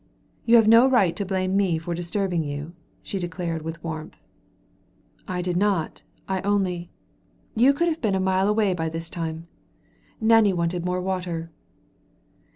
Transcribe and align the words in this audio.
"You 0.47 0.55
have 0.55 0.67
no 0.67 0.89
right 0.89 1.15
to 1.15 1.27
blame 1.27 1.55
me 1.55 1.77
for 1.77 1.93
disturbing 1.93 2.41
you," 2.43 2.73
she 3.03 3.19
declared 3.19 3.61
with 3.61 3.83
warmth. 3.83 4.19
"I 5.27 5.43
did 5.43 5.55
not. 5.55 6.01
I 6.27 6.41
only" 6.41 6.89
"You 7.65 7.71
could 7.71 7.87
have 7.87 8.01
been 8.01 8.15
a 8.15 8.19
mile 8.19 8.47
away 8.47 8.73
by 8.73 8.89
this 8.89 9.11
time. 9.11 9.45
Nanny 10.19 10.53
wanted 10.53 10.83
more 10.83 11.01
water." 11.01 11.51